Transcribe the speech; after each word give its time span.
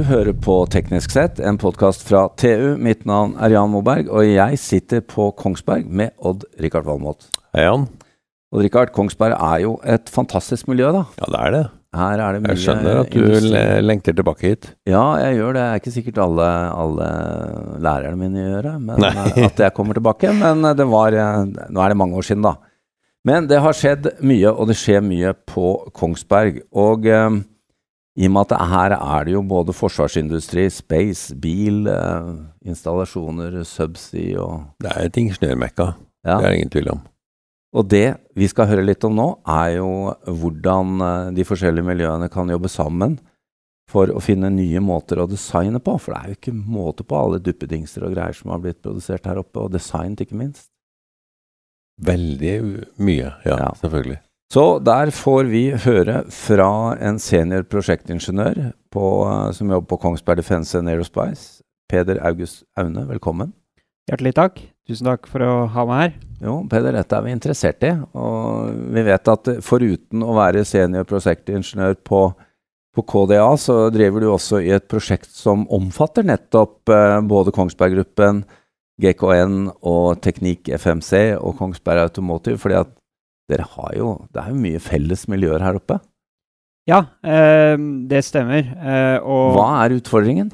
Du 0.00 0.06
hører 0.08 0.32
på 0.32 0.54
Teknisk 0.72 1.12
sett, 1.12 1.42
en 1.44 1.58
podkast 1.60 2.06
fra 2.08 2.22
TU. 2.40 2.70
Mitt 2.80 3.02
navn 3.04 3.34
er 3.36 3.52
Jan 3.52 3.68
Moberg, 3.68 4.06
og 4.08 4.24
jeg 4.24 4.56
sitter 4.56 5.02
på 5.04 5.26
Kongsberg 5.36 5.90
med 5.92 6.14
Odd-Rikard 6.24 6.86
Valmot. 6.86 7.26
Hei, 7.52 7.66
Jan. 7.66 7.84
Odd-Rikard, 8.48 8.94
Kongsberg 8.96 9.34
er 9.36 9.58
jo 9.66 9.74
et 9.84 10.08
fantastisk 10.08 10.70
miljø, 10.72 10.88
da. 10.96 11.02
Ja, 11.20 11.28
det 11.34 11.42
er 11.42 11.52
det. 11.52 11.60
Her 12.00 12.22
er 12.24 12.32
det 12.32 12.40
mye 12.46 12.54
Jeg 12.54 12.62
skjønner 12.62 13.02
at 13.02 13.12
du 13.12 13.18
industri. 13.26 13.60
lengter 13.84 14.16
tilbake 14.22 14.54
hit. 14.54 14.70
Ja, 14.88 15.04
jeg 15.20 15.36
gjør 15.36 15.52
det. 15.52 15.60
Det 15.60 15.66
er 15.68 15.84
ikke 15.84 15.94
sikkert 15.98 16.22
alle, 16.24 16.48
alle 16.86 17.12
lærerne 17.90 18.20
mine 18.22 18.48
gjør 18.48 18.70
det, 18.70 18.74
men 18.88 19.06
eh, 19.10 19.30
at 19.50 19.64
jeg 19.66 19.76
kommer 19.76 20.00
tilbake. 20.00 20.32
Men 20.40 20.64
eh, 20.64 20.78
det 20.80 20.88
var 20.96 21.12
eh, 21.26 21.44
Nå 21.44 21.84
er 21.84 21.92
det 21.92 22.00
mange 22.00 22.16
år 22.16 22.30
siden, 22.30 22.48
da. 22.48 22.56
Men 23.28 23.52
det 23.52 23.60
har 23.60 23.76
skjedd 23.76 24.14
mye, 24.24 24.48
og 24.48 24.72
det 24.72 24.80
skjer 24.80 25.04
mye 25.04 25.36
på 25.44 25.74
Kongsberg. 25.92 26.64
Og 26.72 27.04
i 28.18 28.26
og 28.26 28.32
med 28.34 28.50
at 28.50 28.68
her 28.72 28.94
er 28.96 29.24
det 29.24 29.32
jo 29.36 29.42
både 29.46 29.74
forsvarsindustri, 29.76 30.66
space, 30.74 31.34
bil, 31.40 31.86
eh, 31.88 32.30
installasjoner, 32.66 33.62
subsea 33.64 34.40
og 34.42 34.64
Det 34.82 34.90
er 34.90 35.06
et 35.06 35.16
ingeniørmekka, 35.22 35.86
ja. 36.26 36.36
det 36.38 36.44
er 36.44 36.50
det 36.50 36.58
ingen 36.58 36.74
tvil 36.74 36.90
om. 36.96 37.00
Og 37.72 37.86
det 37.86 38.16
vi 38.34 38.48
skal 38.50 38.66
høre 38.66 38.82
litt 38.82 39.04
om 39.06 39.14
nå, 39.14 39.28
er 39.46 39.76
jo 39.78 39.90
hvordan 40.26 41.04
eh, 41.06 41.30
de 41.38 41.46
forskjellige 41.46 41.86
miljøene 41.86 42.28
kan 42.32 42.50
jobbe 42.50 42.68
sammen 42.68 43.18
for 43.90 44.10
å 44.14 44.22
finne 44.22 44.50
nye 44.54 44.80
måter 44.82 45.18
å 45.22 45.28
designe 45.30 45.80
på. 45.82 45.96
For 45.98 46.14
det 46.14 46.20
er 46.20 46.32
jo 46.34 46.38
ikke 46.38 46.54
måte 46.58 47.06
på 47.06 47.18
alle 47.18 47.40
duppedingser 47.42 48.04
og 48.06 48.14
greier 48.14 48.34
som 48.36 48.50
har 48.54 48.62
blitt 48.62 48.82
produsert 48.82 49.26
her 49.26 49.40
oppe, 49.42 49.62
og 49.64 49.72
designet 49.74 50.22
ikke 50.26 50.38
minst. 50.38 50.68
Veldig 52.00 52.54
mye, 53.02 53.32
ja, 53.44 53.56
Ja. 53.58 53.70
selvfølgelig. 53.80 54.18
Så 54.50 54.80
der 54.82 55.12
får 55.14 55.46
vi 55.46 55.68
høre 55.78 56.24
fra 56.34 56.96
en 56.98 57.20
senior 57.22 57.62
prosjektingeniør 57.70 58.72
på, 58.90 59.06
eh, 59.30 59.52
som 59.54 59.70
jobber 59.70 59.86
på 59.92 60.00
Kongsberg 60.02 60.42
Defence 60.42 60.74
and 60.78 60.90
Aerospace, 60.90 61.62
Peder 61.88 62.18
August 62.26 62.64
Aune. 62.76 63.06
Velkommen. 63.06 63.52
Hjertelig 64.10 64.34
takk. 64.34 64.58
Tusen 64.88 65.06
takk 65.06 65.30
for 65.30 65.46
å 65.46 65.68
ha 65.70 65.86
meg 65.86 66.02
her. 66.02 66.12
Jo, 66.42 66.56
Peder, 66.66 66.98
dette 66.98 67.14
er 67.14 67.22
vi 67.22 67.36
interessert 67.36 67.86
i. 67.86 67.94
Og 68.18 68.74
vi 68.90 69.06
vet 69.06 69.30
at 69.30 69.54
foruten 69.62 70.26
å 70.26 70.34
være 70.34 70.66
senior 70.66 71.06
prosjektingeniør 71.06 72.00
på, 72.02 72.26
på 72.90 73.06
KDA, 73.06 73.46
så 73.54 73.84
driver 73.94 74.18
du 74.18 74.32
også 74.32 74.64
i 74.66 74.74
et 74.74 74.90
prosjekt 74.90 75.30
som 75.30 75.62
omfatter 75.70 76.26
nettopp 76.26 76.90
eh, 76.90 77.20
både 77.22 77.54
Kongsberg 77.54 78.00
Gruppen, 78.00 78.42
GKN 79.00 79.68
og 79.86 80.18
Teknikk 80.26 80.74
FMC 80.74 81.36
og 81.38 81.54
Kongsberg 81.62 82.10
Automotive. 82.10 82.58
fordi 82.58 82.82
at 82.82 82.96
dere 83.50 83.66
har 83.76 83.92
jo 83.98 84.14
Det 84.32 84.42
er 84.42 84.54
jo 84.54 84.62
mye 84.62 84.80
felles 84.82 85.26
miljøer 85.30 85.62
her 85.64 85.78
oppe. 85.80 86.00
Ja, 86.88 87.04
eh, 87.22 87.76
det 88.10 88.24
stemmer. 88.26 88.64
Eh, 88.64 89.18
og 89.20 89.56
Hva 89.58 89.68
er 89.84 89.96
utfordringen? 89.98 90.50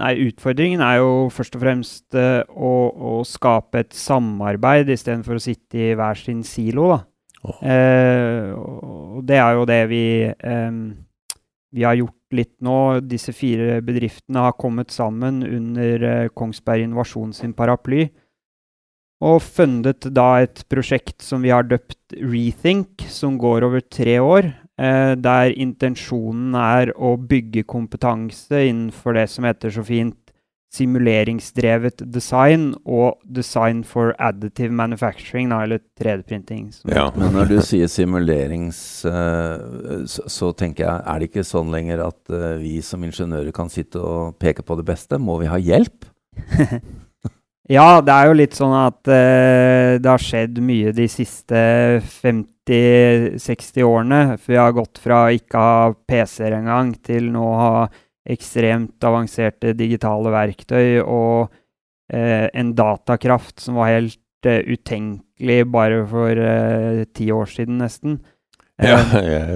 Nei, 0.00 0.14
utfordringen 0.28 0.80
er 0.80 1.00
jo 1.02 1.28
først 1.30 1.56
og 1.58 1.62
fremst 1.62 2.16
eh, 2.16 2.40
å, 2.48 2.72
å 2.92 3.14
skape 3.28 3.82
et 3.82 3.96
samarbeid 3.96 4.88
istedenfor 4.94 5.36
å 5.36 5.42
sitte 5.42 5.82
i 5.90 5.92
hver 5.98 6.16
sin 6.18 6.40
silo, 6.46 6.88
da. 6.94 7.00
Oh. 7.42 7.58
Eh, 7.66 8.52
og 8.54 9.24
det 9.26 9.40
er 9.42 9.56
jo 9.58 9.66
det 9.66 9.80
vi 9.90 10.04
eh, 10.30 10.76
vi 11.72 11.84
har 11.86 11.96
gjort 11.96 12.36
litt 12.36 12.54
nå. 12.64 12.78
Disse 13.08 13.32
fire 13.36 13.80
bedriftene 13.84 14.44
har 14.46 14.56
kommet 14.60 14.92
sammen 14.92 15.40
under 15.46 16.06
eh, 16.08 16.30
Kongsberg 16.36 16.84
Innovasjon 16.84 17.32
sin 17.36 17.54
paraply. 17.56 18.06
Og 19.22 19.38
fundet 19.44 20.08
da 20.10 20.42
et 20.42 20.64
prosjekt 20.72 21.22
som 21.22 21.44
vi 21.44 21.52
har 21.54 21.68
døpt 21.68 22.16
Rethink, 22.18 23.04
som 23.08 23.38
går 23.40 23.68
over 23.68 23.84
tre 23.86 24.18
år. 24.18 24.50
Eh, 24.80 25.12
der 25.20 25.54
intensjonen 25.62 26.56
er 26.58 26.90
å 26.96 27.14
bygge 27.16 27.62
kompetanse 27.68 28.64
innenfor 28.66 29.14
det 29.14 29.28
som 29.30 29.46
heter 29.46 29.70
så 29.74 29.84
fint 29.86 30.18
simuleringsdrevet 30.72 32.00
design 32.08 32.70
og 32.88 33.18
design 33.28 33.82
for 33.84 34.14
additive 34.16 34.72
manufacturing, 34.72 35.50
da, 35.52 35.60
eller 35.66 35.82
3D-printing. 36.00 36.70
Ja. 36.88 37.10
Men 37.16 37.36
når 37.36 37.50
du 37.50 37.58
sier 37.64 37.90
simulerings, 37.92 38.80
eh, 39.04 40.06
så, 40.08 40.24
så 40.32 40.50
tenker 40.56 40.86
jeg, 40.86 41.04
er 41.04 41.20
det 41.20 41.28
ikke 41.28 41.46
sånn 41.46 41.72
lenger 41.74 42.06
at 42.08 42.32
eh, 42.32 42.56
vi 42.62 42.78
som 42.84 43.04
ingeniører 43.04 43.52
kan 43.54 43.70
sitte 43.72 44.00
og 44.00 44.38
peke 44.40 44.64
på 44.64 44.80
det 44.80 44.88
beste? 44.88 45.20
Må 45.20 45.36
vi 45.44 45.52
ha 45.52 45.60
hjelp? 45.60 46.08
Ja, 47.72 48.02
det 48.04 48.12
er 48.12 48.28
jo 48.28 48.36
litt 48.36 48.56
sånn 48.58 48.74
at 48.76 49.00
uh, 49.08 49.96
det 50.02 50.08
har 50.10 50.20
skjedd 50.20 50.58
mye 50.64 50.92
de 50.92 51.06
siste 51.08 51.56
50-60 52.20 53.86
årene. 53.86 54.20
For 54.36 54.52
vi 54.54 54.58
har 54.60 54.74
gått 54.76 55.00
fra 55.02 55.22
å 55.26 55.32
ikke 55.36 55.62
ha 55.62 55.92
PC-er 56.08 56.58
engang 56.58 56.92
til 57.04 57.30
nå 57.32 57.44
å 57.48 57.60
ha 57.60 57.86
ekstremt 58.32 59.02
avanserte 59.02 59.72
digitale 59.74 60.30
verktøy 60.34 61.00
og 61.02 61.48
uh, 61.48 62.46
en 62.52 62.74
datakraft 62.78 63.62
som 63.64 63.80
var 63.80 63.94
helt 63.94 64.20
uh, 64.46 64.60
utenkelig 64.68 65.62
bare 65.72 66.02
for 66.10 66.42
ti 67.16 67.30
år 67.34 67.48
siden, 67.50 67.80
nesten. 67.82 68.20
Ja, 68.82 69.00
ja. 69.32 69.46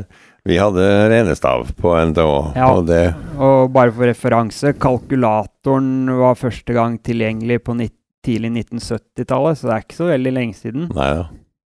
Vi 0.47 0.56
hadde 0.62 0.82
renestav 1.10 1.72
på 1.75 1.93
NTH, 2.12 2.26
Ja. 2.55 2.69
og 2.71 2.84
det 2.87 3.05
Og 3.43 3.72
bare 3.75 3.91
for 3.91 4.06
referanse, 4.06 4.72
kalkulatoren 4.78 6.06
var 6.21 6.38
første 6.38 6.75
gang 6.76 6.99
tilgjengelig 7.03 7.65
på 7.66 7.75
nitt- 7.75 7.99
tidlig 8.26 8.53
1970-tallet, 8.66 9.59
så 9.59 9.69
det 9.69 9.75
er 9.75 9.84
ikke 9.87 10.00
så 10.00 10.09
veldig 10.10 10.32
lenge 10.37 10.59
siden. 10.59 10.88
Nei 10.97 11.10
ja. 11.14 11.26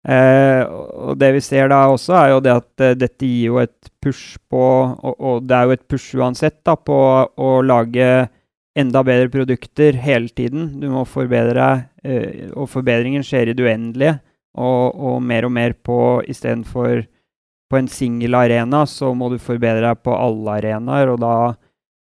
Eh, 0.06 0.62
og 0.70 1.18
det 1.18 1.32
vi 1.34 1.42
ser 1.42 1.72
da 1.72 1.88
også, 1.90 2.14
er 2.20 2.32
jo 2.36 2.42
det 2.46 2.52
at 2.54 2.84
eh, 2.86 2.98
dette 2.98 3.26
gir 3.26 3.48
jo 3.48 3.62
et 3.64 3.90
push 4.04 4.38
på 4.54 4.62
og, 4.62 5.16
og 5.18 5.48
det 5.50 5.56
er 5.58 5.66
jo 5.66 5.74
et 5.74 5.88
push 5.90 6.20
uansett 6.20 6.60
da, 6.68 6.76
på 6.78 6.98
å 7.26 7.50
lage 7.66 8.28
enda 8.78 9.02
bedre 9.08 9.32
produkter 9.34 9.98
hele 10.04 10.30
tiden. 10.30 10.76
Du 10.82 10.90
må 10.94 11.06
forbedre 11.10 11.88
eh, 12.06 12.52
og 12.54 12.70
forbedringen 12.70 13.26
skjer 13.26 13.50
i 13.50 13.58
det 13.58 13.66
uendelige. 13.66 14.20
Og, 14.56 14.96
og 14.96 15.20
mer 15.26 15.48
og 15.48 15.52
mer 15.52 15.74
på 15.84 15.98
istedenfor 16.32 17.02
på 17.72 17.80
en 17.80 17.90
singel 17.92 18.38
arena, 18.38 18.86
så 18.88 19.10
må 19.18 19.28
du 19.34 19.40
forbedre 19.42 19.90
deg 19.90 20.04
på 20.06 20.14
alle 20.16 20.60
arenaer. 20.60 21.12
Og 21.16 21.20
da 21.24 21.36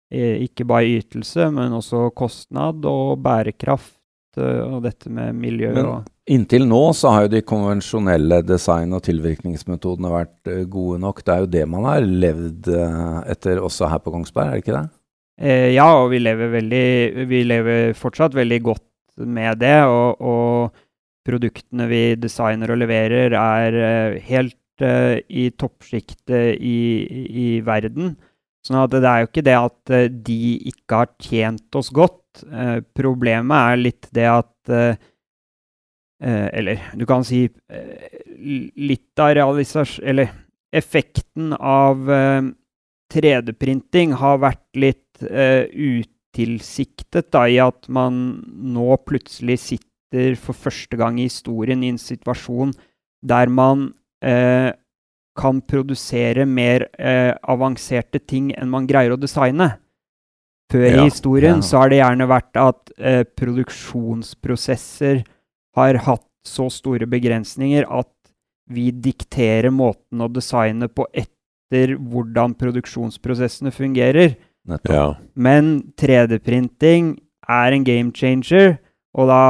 eh, 0.09 0.41
ikke 0.47 0.65
bare 0.67 0.97
ytelse, 0.97 1.51
men 1.53 1.77
også 1.77 2.09
kostnad 2.17 2.87
og 2.89 3.19
bærekraft 3.23 4.00
og 4.39 4.83
dette 4.85 5.09
med 5.11 5.35
miljø 5.35 5.73
Men- 5.75 5.89
og 5.89 6.09
Inntil 6.31 6.63
nå 6.63 6.93
så 6.95 7.11
har 7.11 7.25
jo 7.25 7.31
de 7.33 7.41
konvensjonelle 7.41 8.37
design- 8.45 8.93
og 8.93 9.01
tilvirkningsmetodene 9.03 10.11
vært 10.13 10.47
eh, 10.47 10.63
gode 10.63 10.99
nok. 11.01 11.23
Det 11.25 11.33
er 11.33 11.39
jo 11.43 11.49
det 11.57 11.63
man 11.67 11.83
har 11.89 12.05
levd 12.05 12.69
eh, 12.71 13.17
etter 13.33 13.59
også 13.59 13.89
her 13.91 13.99
på 13.99 14.13
Kongsberg, 14.13 14.47
er 14.47 14.51
det 14.55 14.63
ikke 14.63 14.77
det? 14.77 14.85
Eh, 15.41 15.73
ja, 15.73 15.89
og 15.97 16.11
vi 16.13 16.21
lever, 16.21 16.53
veldig, 16.53 17.27
vi 17.27 17.43
lever 17.43 17.93
fortsatt 17.97 18.37
veldig 18.37 18.61
godt 18.63 18.87
med 19.25 19.59
det. 19.59 19.75
Og, 19.89 20.21
og 20.21 20.71
produktene 21.27 21.89
vi 21.89 22.03
designer 22.21 22.71
og 22.73 22.81
leverer, 22.81 23.35
er 23.35 23.79
eh, 23.81 24.21
helt 24.29 24.57
uh, 24.85 25.17
i 25.29 25.49
toppsjiktet 25.57 26.57
i, 26.57 26.79
i 27.27 27.47
verden. 27.65 28.15
Sånn 28.65 28.79
at 28.81 28.93
det 28.93 29.09
er 29.09 29.23
jo 29.23 29.29
ikke 29.29 29.45
det 29.45 29.57
at 29.57 29.93
eh, 29.97 30.09
de 30.09 30.41
ikke 30.71 31.03
har 31.03 31.11
tjent 31.21 31.77
oss 31.77 31.89
godt. 31.93 32.20
Eh, 32.45 32.79
problemet 32.95 33.73
er 33.73 33.81
litt 33.81 34.07
det 34.15 34.27
at 34.29 34.69
eh, 34.71 34.95
eh, 36.23 36.47
Eller 36.59 36.85
du 36.95 37.05
kan 37.05 37.23
si 37.27 37.49
litt 37.71 39.19
av 39.19 39.33
realisasjon... 39.37 40.05
Eller 40.07 40.31
effekten 40.71 41.53
av 41.57 42.11
eh, 42.11 42.41
3D-printing 43.11 44.13
har 44.21 44.37
vært 44.39 44.77
litt 44.79 45.21
utilsiktet, 45.21 47.27
da, 47.35 47.43
i 47.45 47.59
at 47.61 47.87
man 47.91 48.41
nå 48.47 48.95
plutselig 49.05 49.59
sitter 49.59 50.35
for 50.39 50.53
første 50.57 50.97
gang 50.97 51.19
i 51.19 51.27
historien 51.27 51.83
i 51.83 51.91
en 51.91 51.99
situasjon 52.01 52.71
der 53.21 53.47
man 53.51 53.91
kan 55.37 55.61
produsere 55.63 56.45
mer 56.45 56.87
eh, 56.99 57.31
avanserte 57.49 58.19
ting 58.19 58.51
enn 58.57 58.71
man 58.71 58.87
greier 58.89 59.15
å 59.15 59.19
designe. 59.19 59.75
Før 60.71 60.87
Ja, 60.87 61.01
i 61.01 61.09
historien 61.09 61.59
ja. 61.59 61.65
så 61.67 61.81
har 61.81 61.91
det 61.91 61.99
gjerne 61.99 62.27
vært 62.31 62.59
at 62.59 62.91
eh, 62.97 63.23
produksjonsprosesser 63.37 65.23
har 65.77 65.99
hatt 66.07 66.27
så 66.47 66.69
store 66.73 67.07
begrensninger 67.09 67.85
at 67.91 68.09
vi 68.71 68.89
dikterer 68.91 69.71
måten 69.73 70.23
å 70.23 70.29
designe 70.31 70.87
på 70.91 71.05
etter 71.11 71.95
hvordan 71.95 72.55
produksjonsprosessene 72.59 73.71
fungerer. 73.75 74.35
Nettopp. 74.67 74.93
Ja. 74.95 75.05
Men 75.35 75.93
3D-printing 75.99 77.15
er 77.51 77.75
en 77.75 77.85
game 77.87 78.11
changer, 78.15 78.77
og, 79.17 79.27
da, 79.27 79.43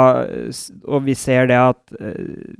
og 0.89 1.05
vi 1.05 1.13
ser 1.17 1.51
det 1.51 1.59
at 1.59 1.97
eh, 2.01 2.55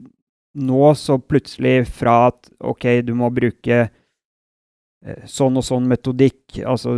nå 0.61 0.93
så 0.99 1.17
plutselig 1.17 1.87
fra 1.89 2.27
at 2.29 2.51
OK, 2.59 2.87
du 3.07 3.13
må 3.17 3.31
bruke 3.33 3.79
eh, 3.87 5.23
sånn 5.25 5.57
og 5.57 5.65
sånn 5.65 5.87
metodikk, 5.89 6.61
altså 6.61 6.97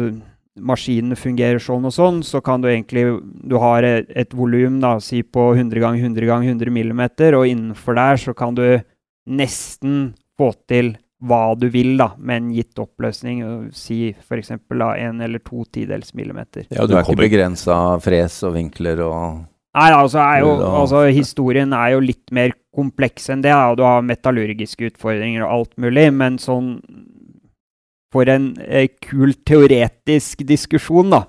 maskinene 0.59 1.17
fungerer 1.17 1.61
sånn 1.61 1.87
og 1.89 1.93
sånn, 1.95 2.19
så 2.25 2.41
kan 2.45 2.61
du 2.61 2.69
egentlig 2.69 3.05
Du 3.49 3.57
har 3.61 3.83
et, 3.83 4.09
et 4.09 4.33
volum, 4.37 4.81
si 5.01 5.23
på 5.23 5.53
100 5.55 5.79
ganger 5.81 6.05
100 6.05 6.29
ganger 6.29 6.53
100 6.53 6.73
millimeter, 6.73 7.37
og 7.37 7.47
innenfor 7.49 7.97
der 7.97 8.21
så 8.21 8.35
kan 8.37 8.55
du 8.55 8.67
nesten 9.25 10.13
få 10.37 10.51
til 10.67 10.95
hva 11.23 11.53
du 11.55 11.69
vil 11.71 11.95
da, 11.97 12.09
med 12.17 12.41
en 12.41 12.51
gitt 12.51 12.79
oppløsning. 12.83 13.43
Si 13.71 14.11
f.eks. 14.11 14.51
en 14.51 15.21
eller 15.23 15.39
to 15.39 15.63
tidels 15.71 16.13
millimeter. 16.13 16.67
Ja, 16.69 16.85
Du 16.85 16.97
er 16.97 17.05
ikke 17.05 17.21
begrensa 17.23 17.97
fres 18.03 18.41
og 18.43 18.57
vinkler 18.57 18.99
og 19.07 19.49
Nei, 19.73 19.87
altså, 19.89 20.19
er 20.21 20.43
jo, 20.43 20.49
altså 20.61 20.99
Historien 21.09 21.71
er 21.73 21.95
jo 21.95 22.01
litt 22.03 22.29
mer 22.35 22.51
kompleks 22.75 23.31
enn 23.33 23.41
det. 23.41 23.49
Da. 23.49 23.71
og 23.71 23.79
Du 23.79 23.83
har 23.87 24.05
metallurgiske 24.05 24.91
utfordringer 24.91 25.41
og 25.47 25.53
alt 25.55 25.73
mulig, 25.81 26.11
men 26.13 26.37
sånn 26.41 26.75
For 28.13 28.29
en 28.29 28.51
eh, 28.61 28.91
kul 29.01 29.33
teoretisk 29.45 30.45
diskusjon, 30.47 31.09
da, 31.13 31.23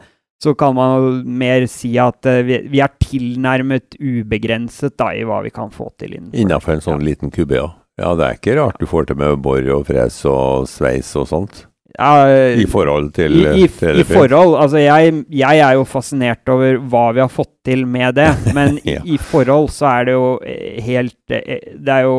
så 0.44 0.52
kan 0.58 0.74
man 0.76 0.96
jo 1.00 1.12
mer 1.24 1.64
si 1.72 1.94
at 2.00 2.28
eh, 2.28 2.42
vi, 2.44 2.58
vi 2.72 2.82
er 2.84 2.92
tilnærmet 3.00 3.96
ubegrenset 3.96 4.98
da, 5.00 5.14
i 5.16 5.24
hva 5.24 5.40
vi 5.46 5.52
kan 5.54 5.72
få 5.72 5.88
til 5.96 6.18
innenfor. 6.18 6.40
Innenfor 6.44 6.76
en 6.76 6.84
sånn 6.84 7.06
liten 7.06 7.32
kubbe, 7.34 7.58
ja. 7.62 7.70
Ja, 7.94 8.10
det 8.18 8.26
er 8.26 8.38
ikke 8.40 8.56
rart 8.58 8.80
du 8.82 8.88
får 8.90 9.06
til 9.06 9.20
med 9.20 9.38
bor 9.42 9.62
og 9.70 9.86
fres 9.86 10.16
og 10.26 10.66
sveis 10.66 11.12
og 11.20 11.28
sånt. 11.30 11.60
Ja, 11.94 12.26
eh, 12.26 12.58
I 12.58 12.66
forhold 12.66 13.12
til 13.14 13.36
I, 13.38 13.50
i, 13.62 13.66
3D 13.70 14.00
i 14.02 14.04
forhold 14.08 14.56
Altså, 14.58 14.80
jeg, 14.82 15.12
jeg 15.30 15.60
er 15.62 15.76
jo 15.78 15.84
fascinert 15.86 16.50
over 16.50 16.80
hva 16.90 17.04
vi 17.14 17.22
har 17.22 17.30
fått 17.30 17.52
til 17.66 17.84
med 17.86 18.16
det, 18.18 18.32
men 18.56 18.80
Ja. 18.96 18.98
i, 19.06 19.18
forhold 19.18 19.70
så 19.70 19.86
er 19.92 20.08
det 20.08 20.16
jo 20.16 20.32
eh, 20.42 20.80
helt 20.82 21.30
eh, 21.30 21.70
Det 21.78 21.94
er 22.00 22.08
jo, 22.08 22.16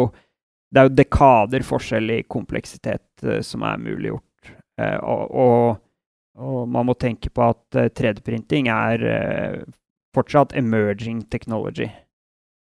det 0.71 0.79
er 0.79 0.88
jo 0.88 0.95
dekader 1.01 1.68
forskjell 1.68 2.13
i 2.15 2.21
kompleksitet 2.23 3.44
som 3.44 3.63
er 3.68 3.79
muliggjort. 3.79 4.25
Eh, 4.81 4.98
og, 5.01 5.31
og, 5.31 5.77
og 6.42 6.68
man 6.72 6.88
må 6.89 6.95
tenke 7.00 7.30
på 7.31 7.45
at 7.50 7.77
eh, 7.80 7.89
3D-printing 7.95 8.68
er 8.74 9.06
eh, 9.12 9.60
fortsatt 10.16 10.56
emerging 10.60 11.24
technology. 11.31 11.88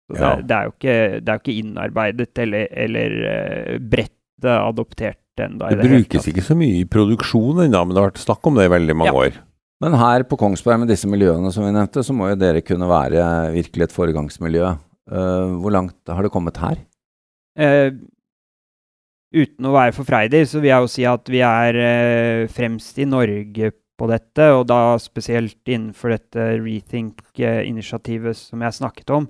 Så 0.08 0.16
det, 0.16 0.22
Ja. 0.22 0.36
det, 0.42 0.56
er 0.58 0.64
jo 0.70 0.74
ikke, 0.76 0.98
det 1.26 1.30
er 1.34 1.42
ikke 1.42 1.58
innarbeidet 1.62 2.40
eller, 2.46 2.68
eller 2.86 3.18
eh, 3.32 3.80
bredt 3.80 4.46
eh, 4.46 4.62
adoptert 4.62 5.20
ennå. 5.44 5.68
Det 5.70 5.90
brukes 5.90 6.30
ikke 6.32 6.42
så 6.46 6.56
mye 6.58 6.80
i 6.80 6.86
produksjon 6.90 7.66
ennå, 7.66 7.82
men 7.86 7.94
det 7.94 8.02
har 8.02 8.10
vært 8.12 8.24
snakk 8.24 8.48
om 8.50 8.56
det 8.58 8.70
i 8.70 8.74
veldig 8.78 8.96
mange 8.98 9.12
Ja. 9.14 9.20
år. 9.28 9.42
Men 9.84 9.94
her 9.94 10.24
på 10.26 10.38
Kongsberg 10.42 10.80
med 10.82 10.90
disse 10.90 11.06
miljøene 11.06 11.52
som 11.54 11.62
vi 11.68 11.70
nevnte, 11.76 12.02
så 12.02 12.14
må 12.18 12.32
jo 12.32 12.38
dere 12.42 12.64
kunne 12.66 12.88
være 12.90 13.52
virkelig 13.54 13.84
et 13.86 13.94
foregangsmiljø. 13.94 14.72
Uh, 15.08 15.54
hvor 15.62 15.72
langt 15.72 15.96
har 16.10 16.26
det 16.26 16.32
kommet 16.34 16.58
her? 16.58 16.80
Eh, 17.62 17.92
uten 19.36 19.68
å 19.68 19.74
være 19.76 19.96
for 19.96 20.08
freidig, 20.08 20.46
så 20.48 20.62
vil 20.62 20.72
jeg 20.72 20.86
jo 20.86 20.92
si 20.92 21.06
at 21.10 21.32
vi 21.32 21.42
er 21.44 21.82
eh, 21.82 22.48
fremst 22.52 23.00
i 23.02 23.08
Norge 23.10 23.74
på 23.98 24.08
dette, 24.12 24.52
og 24.54 24.68
da 24.70 24.98
spesielt 25.02 25.60
innenfor 25.66 26.14
dette 26.14 26.50
Rethink-initiativet 26.62 28.38
som 28.38 28.62
jeg 28.64 28.78
snakket 28.78 29.14
om, 29.16 29.28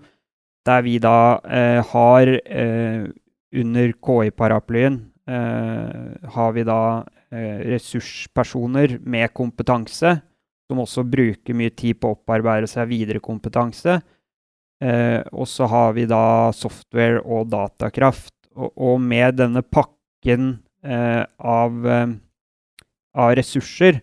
der 0.68 0.84
vi 0.84 0.98
da 1.00 1.40
eh, 1.48 1.80
har 1.94 2.34
eh, 2.36 3.08
under 3.56 3.94
KI-paraplyen 4.04 5.00
eh, 5.28 6.30
har 6.36 6.52
vi 6.56 6.66
da 6.68 6.82
eh, 7.32 7.64
ressurspersoner 7.74 8.98
med 9.04 9.34
kompetanse, 9.36 10.18
som 10.68 10.84
også 10.84 11.06
bruker 11.08 11.56
mye 11.56 11.72
tid 11.72 12.00
på 12.02 12.12
å 12.12 12.18
opparbeide 12.18 12.68
seg 12.68 12.90
videre 12.92 13.24
kompetanse. 13.24 14.02
Eh, 14.84 15.22
og 15.32 15.48
så 15.50 15.68
har 15.72 15.96
vi 15.98 16.06
da 16.10 16.52
software 16.54 17.24
og 17.24 17.48
datakraft. 17.54 18.37
Og, 18.58 18.74
og 18.74 18.98
med 19.02 19.38
denne 19.38 19.62
pakken 19.62 20.60
eh, 20.84 21.26
av, 21.38 21.86
eh, 21.86 22.08
av 23.18 23.36
ressurser, 23.38 24.02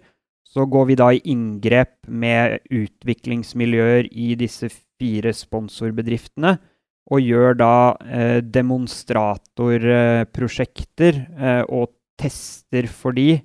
så 0.55 0.67
går 0.71 0.85
vi 0.87 0.95
da 0.99 1.13
i 1.13 1.21
inngrep 1.33 2.07
med 2.07 2.59
utviklingsmiljøer 2.71 4.05
i 4.13 4.35
disse 4.39 4.69
fire 4.71 5.33
sponsorbedriftene. 5.35 6.59
Og 7.13 7.21
gjør 7.21 7.55
da 7.59 7.97
eh, 8.07 8.41
demonstratorprosjekter 8.41 11.15
eh, 11.19 11.65
og 11.69 11.89
tester 12.21 12.87
for 12.89 13.13
de 13.17 13.41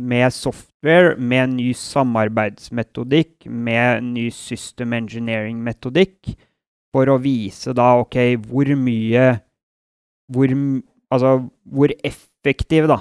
med 0.00 0.32
software, 0.32 1.16
med 1.18 1.48
ny 1.56 1.72
samarbeidsmetodikk, 1.76 3.46
med 3.46 4.04
ny 4.04 4.30
system 4.34 4.92
engineering-metodikk, 4.98 6.34
for 6.90 7.10
å 7.10 7.18
vise 7.22 7.72
da 7.76 7.92
OK, 8.02 8.16
hvor 8.50 8.66
mye 8.78 9.40
Hvor, 10.30 10.52
altså, 11.10 11.32
hvor 11.66 11.94
effektiv, 12.06 12.88
da, 12.90 13.00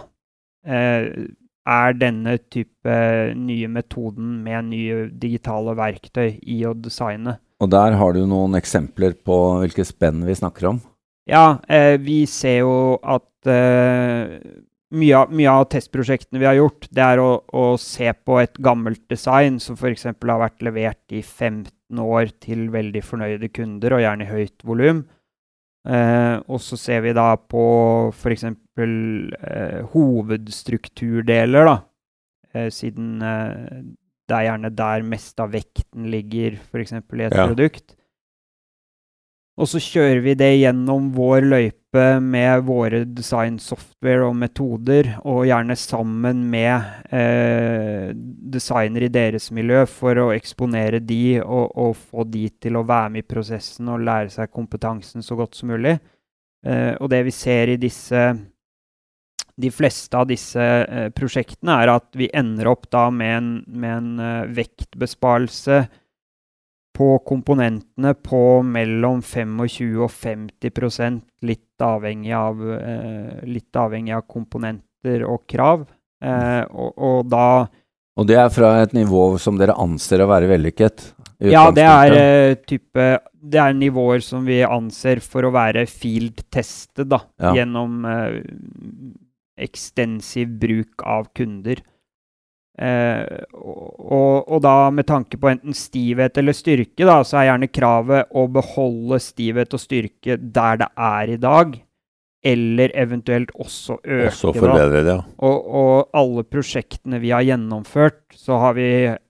eh, 0.66 1.28
er 1.70 1.98
denne 2.00 2.38
type 2.50 2.96
nye 3.38 3.70
metoden 3.70 4.40
med 4.46 4.72
nye 4.72 5.02
digitale 5.22 5.76
verktøy 5.78 6.40
i 6.42 6.64
å 6.66 6.74
designe? 6.74 7.38
Og 7.60 7.70
der 7.74 7.98
har 8.00 8.16
du 8.16 8.24
noen 8.26 8.56
eksempler 8.58 9.18
på 9.26 9.38
hvilke 9.62 9.86
spenn 9.88 10.24
vi 10.26 10.38
snakker 10.40 10.72
om. 10.72 10.80
Ja, 11.30 11.60
eh, 11.70 12.00
vi 12.02 12.24
ser 12.26 12.64
jo 12.64 12.98
at 13.04 13.50
eh, 13.52 14.40
mye, 14.96 15.18
av, 15.20 15.34
mye 15.36 15.52
av 15.52 15.68
testprosjektene 15.70 16.42
vi 16.42 16.48
har 16.50 16.58
gjort, 16.58 16.88
det 16.90 17.04
er 17.06 17.22
å, 17.22 17.30
å 17.54 17.66
se 17.82 18.10
på 18.26 18.40
et 18.42 18.58
gammelt 18.64 19.04
design 19.12 19.60
som 19.62 19.78
f.eks. 19.78 20.08
har 20.10 20.42
vært 20.42 20.66
levert 20.66 21.14
i 21.14 21.22
15 21.22 22.02
år 22.02 22.34
til 22.42 22.70
veldig 22.74 23.04
fornøyde 23.06 23.52
kunder, 23.54 23.98
og 23.98 24.04
gjerne 24.06 24.26
i 24.26 24.32
høyt 24.32 24.66
volum. 24.66 25.04
Eh, 25.88 26.36
og 26.52 26.60
så 26.62 26.76
ser 26.78 27.02
vi 27.06 27.14
da 27.16 27.36
på 27.40 27.62
f.eks. 28.14 28.44
Eh, 28.44 29.80
hovedstrukturdeler, 29.94 31.66
da. 31.70 31.78
Eh, 32.54 32.70
siden 32.74 33.22
eh, 33.22 33.80
det 34.30 34.36
er 34.38 34.46
gjerne 34.50 34.72
der 34.76 35.06
mest 35.08 35.40
av 35.42 35.52
vekten 35.56 36.10
ligger, 36.12 36.60
f.eks. 36.70 36.92
i 36.94 36.98
et 37.26 37.34
Ja. 37.36 37.48
produkt. 37.48 37.96
Og 39.60 39.68
så 39.68 39.80
kjører 39.84 40.22
vi 40.24 40.34
det 40.40 40.54
gjennom 40.62 41.12
vår 41.16 41.42
løype 41.44 41.79
med 41.96 42.66
våre 42.68 43.02
designsoftware 43.06 44.28
og 44.28 44.36
metoder, 44.38 45.08
og 45.26 45.48
gjerne 45.50 45.76
sammen 45.80 46.44
med 46.52 46.86
eh, 47.10 48.12
designere 48.54 49.08
i 49.08 49.14
deres 49.14 49.50
miljø 49.56 49.86
for 49.90 50.22
å 50.22 50.28
eksponere 50.36 51.00
de 51.02 51.40
og, 51.42 51.74
og 51.74 51.98
få 51.98 52.28
de 52.30 52.46
til 52.62 52.78
å 52.78 52.86
være 52.86 53.16
med 53.16 53.26
i 53.26 53.30
prosessen 53.34 53.90
og 53.90 54.06
lære 54.06 54.30
seg 54.36 54.54
kompetansen 54.54 55.26
så 55.26 55.40
godt 55.40 55.58
som 55.58 55.74
mulig. 55.74 55.98
Eh, 56.66 56.94
og 57.00 57.10
det 57.10 57.24
vi 57.26 57.34
ser 57.34 57.74
i 57.74 57.82
disse 57.82 58.30
de 59.60 59.72
fleste 59.74 60.16
av 60.16 60.28
disse 60.30 60.62
eh, 60.64 61.10
prosjektene, 61.16 61.82
er 61.82 61.92
at 61.98 62.08
vi 62.18 62.30
ender 62.36 62.70
opp 62.72 62.88
da 62.94 63.10
med 63.12 63.36
en, 63.36 63.50
med 63.68 63.96
en 63.98 64.12
eh, 64.24 64.52
vektbesparelse 64.62 65.82
på 67.00 67.14
komponentene 67.24 68.12
på 68.20 68.60
mellom 68.68 69.22
25 69.24 70.02
og 70.04 70.12
50 70.12 71.22
litt 71.48 71.84
avhengig 71.84 72.34
av, 72.36 72.60
eh, 72.76 73.46
litt 73.48 73.76
avhengig 73.80 74.18
av 74.18 74.26
komponenter 74.28 75.24
og 75.24 75.46
krav. 75.48 75.86
Eh, 76.20 76.64
og, 76.68 76.92
og 76.98 77.30
da 77.32 77.68
Og 78.20 78.28
det 78.28 78.36
er 78.36 78.50
fra 78.52 78.74
et 78.82 78.92
nivå 78.92 79.38
som 79.40 79.56
dere 79.56 79.78
anser 79.80 80.20
å 80.20 80.28
være 80.28 80.50
vellykket? 80.52 81.06
Ja, 81.48 81.70
det 81.72 81.86
er 81.88 82.16
eh, 82.18 82.56
type 82.68 83.06
Det 83.32 83.62
er 83.64 83.72
nivåer 83.72 84.20
som 84.20 84.44
vi 84.44 84.60
anser 84.60 85.22
for 85.24 85.48
å 85.48 85.54
være 85.56 85.86
field-tested, 85.88 87.08
da. 87.08 87.22
Ja. 87.40 87.54
Gjennom 87.62 88.04
ekstensiv 89.56 90.52
bruk 90.60 91.08
av 91.08 91.32
kunder. 91.32 91.80
Eh, 92.80 93.44
og, 93.60 94.48
og 94.48 94.62
da 94.64 94.88
med 94.96 95.08
tanke 95.10 95.36
på 95.40 95.50
enten 95.52 95.76
stivhet 95.76 96.38
eller 96.40 96.56
styrke, 96.56 97.04
da, 97.04 97.20
så 97.28 97.42
er 97.42 97.50
gjerne 97.50 97.68
kravet 97.76 98.30
å 98.32 98.46
beholde 98.56 99.20
stivhet 99.24 99.74
og 99.76 99.82
styrke 99.84 100.38
der 100.40 100.80
det 100.80 100.88
er 100.96 101.34
i 101.34 101.40
dag, 101.44 101.74
eller 102.40 102.94
eventuelt 102.96 103.50
også 103.60 103.98
øke 104.00 104.30
Også 104.30 104.54
forbedre 104.56 105.02
det, 105.04 105.16
ja. 105.18 105.24
Og, 105.44 105.66
og 105.82 106.16
alle 106.16 106.46
prosjektene 106.48 107.20
vi 107.20 107.34
har 107.36 107.44
gjennomført, 107.44 108.22
så 108.32 108.62
har 108.62 108.78
vi 108.78 108.88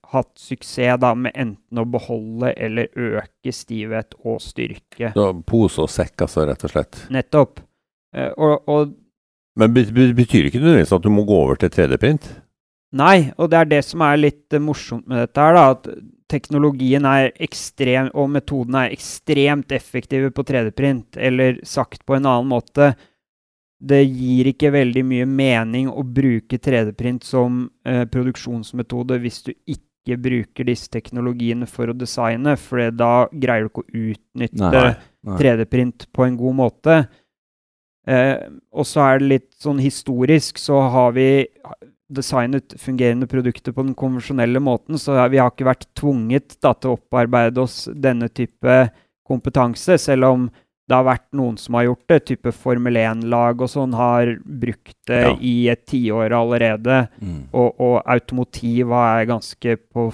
hatt 0.10 0.29
suksess 0.41 1.00
da 1.01 1.15
med 1.18 1.34
enten 1.34 1.82
å 1.82 1.86
beholde 1.89 2.51
eller 2.53 2.89
øke 2.94 3.53
stivhet 3.53 4.13
og 4.22 4.38
styrke. 4.46 5.10
Så 5.15 5.25
pose 5.50 5.86
og 5.86 5.89
sekk, 5.94 6.27
altså, 6.27 6.46
rett 6.50 6.65
og 6.65 6.74
slett. 6.74 7.01
Nettopp. 7.13 7.63
Eh, 8.13 8.29
og, 8.38 8.94
Men 9.58 9.74
betyr 9.74 10.13
det 10.13 10.51
ikke 10.51 10.62
nødvendigvis 10.62 10.94
at 10.94 11.06
du 11.06 11.10
må 11.13 11.25
gå 11.29 11.41
over 11.48 11.58
til 11.62 11.74
3D-print? 11.74 12.29
Nei, 12.98 13.29
og 13.38 13.51
det 13.51 13.60
er 13.60 13.67
det 13.69 13.84
som 13.86 14.01
er 14.01 14.17
litt 14.17 14.55
eh, 14.55 14.63
morsomt 14.63 15.05
med 15.10 15.22
dette 15.22 15.43
her, 15.43 15.58
da. 15.58 15.65
At 15.75 15.89
teknologien 16.29 17.05
er 17.10 17.29
ekstrem, 17.41 18.10
og 18.17 18.31
metodene 18.34 18.88
er 18.88 18.96
ekstremt 18.96 19.74
effektive 19.75 20.31
på 20.34 20.46
3D-print. 20.46 21.19
Eller 21.22 21.60
sagt 21.67 22.05
på 22.05 22.17
en 22.17 22.25
annen 22.25 22.50
måte, 22.50 22.93
det 23.79 24.01
gir 24.03 24.50
ikke 24.51 24.74
veldig 24.75 25.03
mye 25.08 25.27
mening 25.29 25.91
å 25.91 26.03
bruke 26.03 26.58
3D-print 26.60 27.24
som 27.27 27.63
eh, 27.88 28.03
produksjonsmetode 28.12 29.19
hvis 29.24 29.39
du 29.46 29.53
ikke 29.53 30.17
bruker 30.19 30.65
disse 30.67 30.89
teknologiene 30.91 31.67
for 31.69 31.91
å 31.91 31.96
designe, 31.96 32.55
for 32.58 32.89
da 32.91 33.29
greier 33.29 33.67
du 33.67 33.69
ikke 33.69 33.86
å 33.86 34.03
utnytte 34.10 34.74
Nei, 34.74 34.91
nei. 35.29 35.38
3D-print 35.39 36.10
på 36.15 36.25
en 36.25 36.39
god 36.39 36.58
måte. 36.58 36.98
Eh, 38.10 38.50
og 38.74 38.89
så 38.89 39.05
er 39.05 39.22
det 39.22 39.31
litt 39.36 39.50
sånn 39.62 39.79
historisk, 39.84 40.58
så 40.58 40.81
har 40.89 41.13
vi 41.15 41.29
designet 42.10 42.74
fungerende 42.82 43.28
produkter 43.30 43.74
på 43.75 43.84
den 43.86 43.96
konvensjonelle 43.98 44.60
måten, 44.63 44.98
så 44.98 45.16
vi 45.30 45.38
har 45.42 45.51
ikke 45.54 45.68
vært 45.70 45.86
tvunget 45.98 46.58
da, 46.63 46.74
til 46.74 46.92
å 46.94 46.98
opparbeide 46.98 47.62
oss 47.62 47.84
denne 47.94 48.30
type 48.34 48.80
kompetanse, 49.30 49.98
selv 50.01 50.25
om 50.30 50.48
det 50.89 50.98
har 50.98 51.06
vært 51.06 51.28
noen 51.38 51.58
som 51.62 51.75
har 51.78 51.86
gjort 51.86 52.08
det. 52.10 52.18
Type 52.32 52.51
Formel 52.58 52.98
1-lag 52.98 53.60
og 53.62 53.70
sånn 53.70 53.94
har 53.94 54.32
brukt 54.42 54.96
det 55.06 55.20
Ja. 55.22 55.36
i 55.38 55.54
et 55.70 55.84
tiår 55.86 56.34
allerede. 56.34 57.04
Mm. 57.22 57.44
Og, 57.54 57.75
og 57.78 58.00
automotiv 58.10 58.89
er 58.98 59.28
ganske 59.30 59.75
på, 59.78 60.08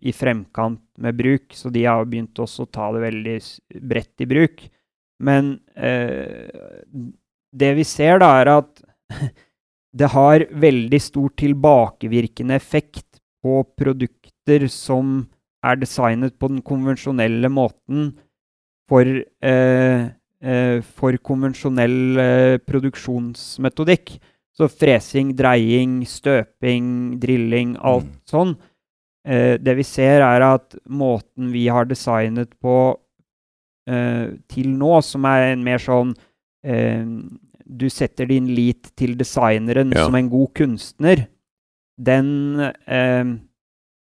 i 0.00 0.14
fremkant 0.16 0.80
med 0.96 1.18
bruk, 1.18 1.52
så 1.52 1.68
de 1.74 1.84
har 1.84 2.06
begynt 2.08 2.40
også 2.40 2.64
å 2.64 2.72
ta 2.72 2.88
det 2.96 3.02
veldig 3.04 3.36
bredt 3.84 4.24
i 4.24 4.30
bruk. 4.30 4.64
Men 5.20 5.58
eh, 5.76 6.48
det 7.52 7.74
vi 7.76 7.84
ser, 7.84 8.18
da, 8.24 8.32
er 8.40 8.52
at 8.56 8.80
det 9.94 10.10
har 10.10 10.46
veldig 10.50 11.00
stor 11.02 11.30
tilbakevirkende 11.38 12.56
effekt 12.58 13.20
på 13.44 13.62
produkter 13.78 14.66
som 14.72 15.20
er 15.64 15.78
designet 15.80 16.34
på 16.40 16.50
den 16.50 16.62
konvensjonelle 16.66 17.48
måten 17.52 18.10
for, 18.90 19.04
eh, 19.06 20.10
eh, 20.42 20.80
for 20.82 21.16
konvensjonell 21.24 22.18
eh, 22.18 22.58
produksjonsmetodikk. 22.58 24.18
Så 24.54 24.68
fresing, 24.70 25.32
dreying, 25.34 26.04
støping, 26.06 27.18
drilling, 27.18 27.76
alt 27.82 28.04
Mm. 28.04 28.20
sånn. 28.26 28.56
Eh, 29.26 29.56
det 29.56 29.76
vi 29.76 29.82
ser, 29.82 30.20
er 30.20 30.42
at 30.42 30.76
måten 30.88 31.50
vi 31.50 31.66
har 31.66 31.84
designet 31.86 32.50
på 32.60 32.98
eh, 33.88 34.36
til 34.48 34.68
nå, 34.68 35.02
som 35.02 35.24
er 35.24 35.52
en 35.52 35.64
mer 35.64 35.78
sånn 35.78 36.14
eh, 36.64 37.04
Du 37.64 37.88
setter 37.90 38.28
din 38.28 38.50
lit 38.54 38.90
til 38.96 39.16
designeren 39.16 39.92
Ja. 39.94 40.04
som 40.04 40.14
en 40.14 40.28
god 40.28 40.52
kunstner. 40.54 41.26
Den 41.98 42.60
eh, 42.60 43.24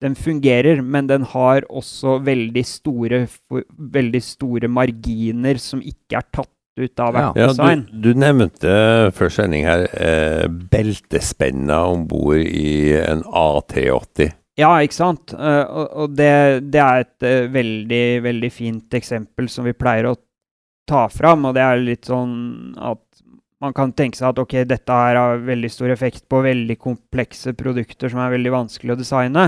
den 0.03 0.15
fungerer, 0.19 0.81
men 0.83 1.07
den 1.07 1.24
har 1.31 1.63
også 1.72 2.17
veldig 2.25 2.65
store, 2.67 3.22
veldig 3.79 4.22
store 4.24 4.67
marginer 4.67 5.55
som 5.63 5.79
ikke 5.79 6.19
er 6.19 6.25
tatt 6.36 6.50
ut 6.79 7.00
av 7.00 7.13
hvert 7.13 7.38
Ja, 7.39 7.48
design. 7.53 7.86
du, 7.91 8.10
du 8.12 8.19
nevnte 8.19 8.74
før 9.15 9.31
sending 9.31 9.63
her 9.63 9.86
eh, 9.93 10.48
beltespenna 10.74 11.83
om 11.93 12.07
bord 12.10 12.41
i 12.41 12.91
en 13.00 13.24
AT80. 13.24 14.33
Ja, 14.60 14.74
ikke 14.86 14.98
sant? 15.00 15.33
Uh, 15.33 15.63
og 15.65 15.95
og 16.03 16.17
det, 16.17 16.33
det 16.74 16.81
er 16.81 17.05
et 17.05 17.25
uh, 17.25 17.53
veldig, 17.53 18.03
veldig 18.27 18.51
fint 18.53 18.93
eksempel 19.00 19.48
som 19.50 19.65
vi 19.65 19.74
pleier 19.74 20.12
å 20.12 20.17
ta 20.89 21.07
fram. 21.10 21.48
Og 21.50 21.55
det 21.57 21.63
er 21.65 21.81
litt 21.81 22.05
sånn 22.12 22.75
at 22.77 23.01
man 23.63 23.74
kan 23.77 23.93
tenke 23.96 24.20
seg 24.20 24.34
at 24.34 24.39
ok, 24.43 24.58
dette 24.67 24.91
her 24.91 25.15
har 25.15 25.38
veldig 25.48 25.70
stor 25.72 25.91
effekt 25.93 26.25
på 26.32 26.41
veldig 26.43 26.75
komplekse 26.84 27.53
produkter 27.55 28.12
som 28.12 28.20
er 28.20 28.34
veldig 28.36 28.51
vanskelig 28.51 28.93
å 28.96 29.00
designe. 29.00 29.46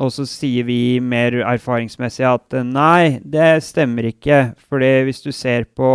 Og 0.00 0.10
så 0.10 0.24
sier 0.26 0.64
vi 0.66 0.98
mer 1.04 1.36
erfaringsmessig 1.44 2.24
at 2.26 2.56
eh, 2.58 2.64
nei, 2.66 3.20
det 3.22 3.60
stemmer 3.62 4.08
ikke. 4.08 4.38
Fordi 4.66 4.88
hvis 5.06 5.20
du 5.22 5.28
ser 5.36 5.68
på, 5.76 5.90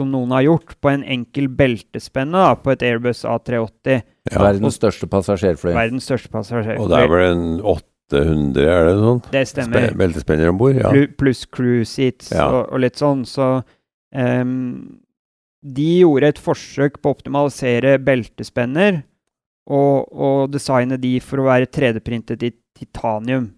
som 0.00 0.08
noen 0.10 0.32
har 0.34 0.46
gjort, 0.48 0.72
på 0.82 0.90
en 0.90 1.04
enkel 1.04 1.46
beltespenne 1.52 2.32
da, 2.40 2.54
på 2.58 2.72
et 2.72 2.82
Airbus 2.88 3.20
A380, 3.28 4.00
Ja. 4.30 4.40
Verdens 4.42 4.76
største 4.80 5.06
passasjerfly. 5.10 5.72
verdens 5.76 6.08
største 6.08 6.32
passasjerfly. 6.32 6.80
Og 6.82 6.90
det 6.90 6.98
er 7.04 7.12
vel 7.12 7.26
en 7.28 7.44
800, 7.60 8.66
er 8.66 8.88
det 8.88 8.96
sånn? 9.04 9.22
Det 9.36 9.44
stemmer. 9.52 9.86
Spe 9.92 10.00
beltespenner 10.02 10.50
om 10.50 10.58
bord? 10.64 10.80
Ja. 10.80 10.90
Plu- 10.96 11.12
pluss 11.20 11.44
crew 11.46 11.84
seats 11.88 12.32
Ja. 12.34 12.48
og, 12.50 12.72
og 12.72 12.82
litt 12.82 12.98
sånn. 13.00 13.22
Så 13.28 13.52
ehm, 14.16 14.98
de 15.60 15.88
gjorde 16.00 16.32
et 16.32 16.40
forsøk 16.40 16.98
på 17.00 17.10
å 17.10 17.16
optimalisere 17.16 17.98
beltespenner 18.02 19.02
og, 19.70 20.08
og 20.10 20.50
designe 20.54 20.98
de 21.00 21.18
for 21.24 21.42
å 21.42 21.48
være 21.50 21.68
3D-printet 21.70 22.46
i 22.48 22.52
titanium. 22.80 23.50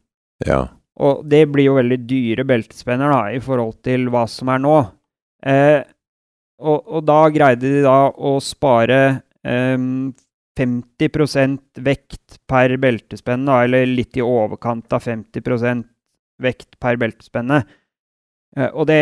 ja. 0.46 0.64
Og 1.02 1.22
det 1.24 1.46
blir 1.48 1.70
jo 1.70 1.78
veldig 1.78 1.96
dyre 2.04 2.44
beltespenner 2.44 3.08
da, 3.08 3.22
i 3.32 3.40
forhold 3.42 3.78
til 3.86 4.10
hva 4.12 4.26
som 4.28 4.50
er 4.52 4.60
nå. 4.60 4.74
Eh, 5.48 5.80
og, 6.62 6.78
og 6.84 7.06
da 7.08 7.16
greide 7.32 7.64
de 7.64 7.80
da 7.86 8.10
å 8.12 8.34
spare 8.44 8.98
eh, 9.40 9.86
50% 10.60 11.80
vekt 11.86 12.36
per 12.50 12.76
beltespenne, 12.82 13.48
da, 13.48 13.62
eller 13.64 13.88
litt 13.88 14.20
i 14.20 14.24
overkant 14.24 14.92
av 14.92 15.06
50% 15.06 15.88
vekt 16.42 16.76
per 16.82 17.00
beltespenne. 17.00 17.62
Eh, 18.56 18.68
og 18.68 18.86
det 18.90 19.00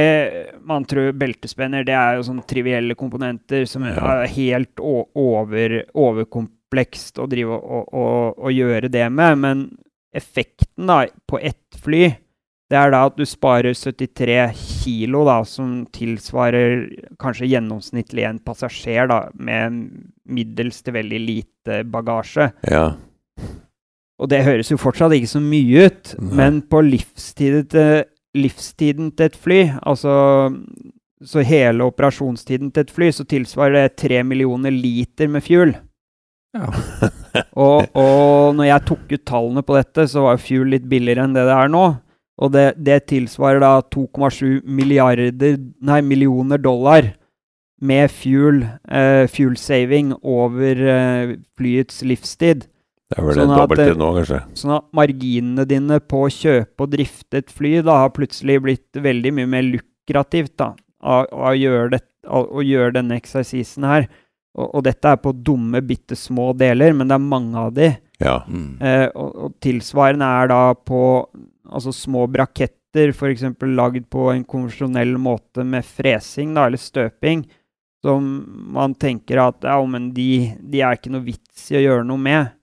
Man 0.62 0.87
tror 0.88 1.12
beltespenner 1.19 1.87
det 1.87 1.97
er 1.97 2.19
jo 2.19 2.26
sånn 2.28 2.42
trivielle 2.49 2.97
komponenter 2.99 3.66
som 3.69 3.87
er 3.88 4.26
helt 4.30 4.80
over, 4.80 5.80
overkomplekst 5.95 7.19
å 7.19 7.28
drive 7.30 7.59
og, 7.59 7.62
og, 7.66 7.95
og, 7.95 8.42
og 8.47 8.54
gjøre 8.54 8.92
det 8.92 9.07
med. 9.11 9.38
Men 9.42 9.69
effekten 10.14 10.90
da 10.90 11.04
på 11.30 11.40
ett 11.42 11.80
fly, 11.83 12.09
det 12.71 12.78
er 12.78 12.92
da 12.95 13.02
at 13.09 13.16
du 13.19 13.25
sparer 13.26 13.75
73 13.75 14.38
kilo, 14.54 15.25
da, 15.26 15.40
som 15.47 15.83
tilsvarer 15.90 16.85
kanskje 17.19 17.49
gjennomsnittlig 17.50 18.28
en 18.28 18.38
passasjer 18.47 19.11
da, 19.11 19.25
med 19.35 19.83
middels 20.30 20.78
til 20.87 20.95
veldig 21.00 21.23
lite 21.26 21.83
bagasje. 21.90 22.52
ja. 22.71 22.90
Og 24.21 24.28
det 24.28 24.42
høres 24.45 24.69
jo 24.69 24.76
fortsatt 24.76 25.14
ikke 25.16 25.30
så 25.30 25.40
mye 25.40 25.87
ut, 25.88 26.11
Nei. 26.21 26.35
men 26.37 26.59
på 26.69 26.83
livstiden 26.85 27.62
til, 27.73 28.02
livstiden 28.37 29.10
til 29.16 29.30
et 29.30 29.38
fly, 29.38 29.60
altså 29.82 30.12
så 31.20 31.42
hele 31.44 31.84
operasjonstiden 31.84 32.70
til 32.72 32.87
et 32.87 32.92
fly, 32.94 33.10
så 33.12 33.26
tilsvarer 33.28 33.76
det 33.76 33.99
tre 34.00 34.22
millioner 34.25 34.72
liter 34.72 35.28
med 35.28 35.44
fuel. 35.44 35.75
Ja. 36.56 36.66
og, 37.64 37.90
og 37.94 38.54
når 38.56 38.70
jeg 38.70 38.87
tok 38.88 39.12
ut 39.12 39.26
tallene 39.28 39.64
på 39.66 39.76
dette, 39.76 40.06
så 40.10 40.25
var 40.26 40.40
fuel 40.42 40.72
litt 40.75 40.88
billigere 40.90 41.26
enn 41.26 41.37
det 41.37 41.44
det 41.49 41.56
er 41.56 41.72
nå. 41.72 41.84
Og 42.40 42.52
det, 42.54 42.66
det 42.80 43.02
tilsvarer 43.10 43.60
da 43.60 43.75
2,7 43.92 44.62
milliarder, 44.64 45.58
nei, 45.84 46.00
millioner 46.00 46.60
dollar 46.60 47.12
med 47.80 48.12
fuel, 48.12 48.62
eh, 48.88 49.26
fuel 49.28 49.56
saving 49.60 50.14
over 50.20 50.80
eh, 50.94 51.34
flyets 51.60 52.00
livstid. 52.06 52.64
Det 53.10 53.18
er 53.18 53.26
vel 53.26 53.38
Sånn 53.40 53.50
det 53.50 53.56
at 53.56 53.60
dobbelte 53.64 53.98
nå, 53.98 54.08
kanskje. 54.20 54.40
Sånn 54.60 54.72
at 54.76 54.84
marginene 54.94 55.66
dine 55.66 55.96
på 55.98 56.22
å 56.28 56.30
kjøpe 56.30 56.86
og 56.86 56.92
drifte 56.92 57.40
et 57.42 57.48
fly 57.50 57.72
da 57.82 57.96
har 58.04 58.12
plutselig 58.14 58.60
blitt 58.62 59.00
veldig 59.02 59.32
mye 59.34 59.50
mer 59.50 59.64
lukrativt 59.66 60.54
da, 60.62 60.68
av, 61.02 61.24
av 61.26 61.48
å, 61.50 61.56
gjøre 61.58 61.88
det, 61.96 62.00
av 62.30 62.46
å 62.46 62.62
gjøre 62.62 62.94
denne 63.00 63.18
eksersisen 63.18 63.86
her. 63.88 64.06
Og, 64.54 64.68
og 64.68 64.84
dette 64.86 65.10
er 65.10 65.18
på 65.22 65.32
dumme, 65.34 65.82
bitte 65.86 66.18
små 66.18 66.52
deler, 66.58 66.94
men 66.94 67.10
det 67.10 67.16
er 67.18 67.26
mange 67.32 67.58
av 67.58 67.74
de. 67.74 67.88
Ja. 68.22 68.36
Mm. 68.46 68.76
Eh, 68.78 69.08
og, 69.10 69.34
og 69.46 69.58
tilsvarende 69.62 70.30
er 70.42 70.52
da 70.52 70.60
på 70.74 71.02
altså 71.70 71.94
små 71.94 72.28
braketter, 72.30 73.10
f.eks. 73.10 73.42
lagd 73.74 74.06
på 74.10 74.28
en 74.30 74.46
konvensjonell 74.46 75.16
måte 75.22 75.66
med 75.66 75.86
fresing 75.86 76.54
da, 76.54 76.68
eller 76.70 76.82
støping, 76.82 77.42
som 78.06 78.30
man 78.74 78.94
tenker 78.94 79.42
at 79.42 79.66
ja, 79.66 79.76
men 79.82 80.12
de, 80.14 80.52
de 80.62 80.86
er 80.86 80.98
ikke 80.98 81.12
noe 81.12 81.26
vits 81.26 81.68
i 81.74 81.78
å 81.80 81.84
gjøre 81.88 82.06
noe 82.06 82.22
med. 82.30 82.54